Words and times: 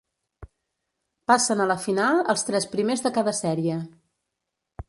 Passen 1.31 1.61
a 1.61 1.69
la 1.73 1.77
final 1.83 2.23
els 2.35 2.47
tres 2.49 2.69
primers 2.75 3.07
de 3.07 3.15
cada 3.19 3.35
sèrie. 3.45 3.81